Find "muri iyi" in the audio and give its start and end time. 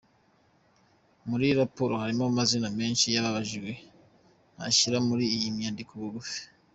5.07-5.47